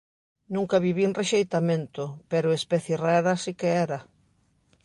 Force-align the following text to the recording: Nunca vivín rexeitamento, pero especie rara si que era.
Nunca 0.55 0.83
vivín 0.87 1.11
rexeitamento, 1.19 2.03
pero 2.31 2.55
especie 2.59 2.95
rara 3.05 3.33
si 3.43 3.51
que 3.59 3.69
era. 3.85 3.99